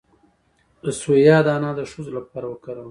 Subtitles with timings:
[0.83, 2.79] د سویا دانه د ښځو لپاره وکاروئ